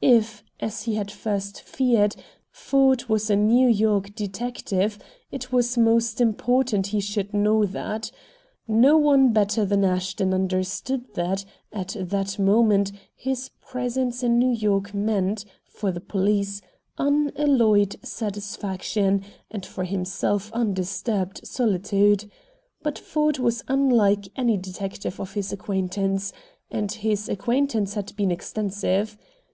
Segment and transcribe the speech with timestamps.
[0.00, 2.16] If, as he had first feared,
[2.50, 4.98] Ford was a New York detective,
[5.30, 8.10] it was most important he should know that.
[8.66, 11.44] No one better than Ashton understood that,
[11.74, 16.62] at that moment, his presence in New York meant, for the police,
[16.96, 22.30] unalloyed satisfaction, and for himself undisturbed solitude.
[22.82, 26.32] But Ford was unlike any detective of his acquaintance;
[26.70, 29.18] and his acquaintance had been extensive.